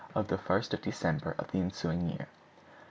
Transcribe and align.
of 0.15 0.29
the 0.29 0.35
1st 0.39 0.73
of 0.73 0.81
December 0.81 1.35
of 1.37 1.51
the 1.51 1.59
ensuing 1.59 2.09
year. 2.09 2.27